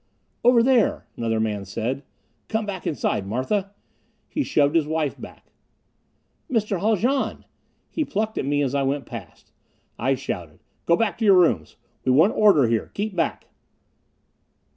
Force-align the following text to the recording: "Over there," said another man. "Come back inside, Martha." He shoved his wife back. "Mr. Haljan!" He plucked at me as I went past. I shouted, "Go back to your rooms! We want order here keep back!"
"Over 0.43 0.63
there," 0.63 1.05
said 1.13 1.17
another 1.19 1.39
man. 1.39 1.63
"Come 2.47 2.65
back 2.65 2.87
inside, 2.87 3.27
Martha." 3.27 3.71
He 4.27 4.41
shoved 4.41 4.75
his 4.75 4.87
wife 4.87 5.15
back. 5.21 5.51
"Mr. 6.49 6.79
Haljan!" 6.79 7.45
He 7.87 8.03
plucked 8.03 8.39
at 8.39 8.45
me 8.47 8.63
as 8.63 8.73
I 8.73 8.81
went 8.81 9.05
past. 9.05 9.51
I 9.99 10.15
shouted, 10.15 10.63
"Go 10.87 10.95
back 10.97 11.19
to 11.19 11.25
your 11.25 11.37
rooms! 11.37 11.75
We 12.03 12.11
want 12.11 12.33
order 12.35 12.65
here 12.65 12.89
keep 12.95 13.15
back!" 13.15 13.45